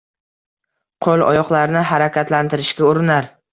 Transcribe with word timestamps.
Qo‘l-oyoqlarini 1.07 1.85
harakatlantirishga 1.93 2.91
urinar 2.91 3.33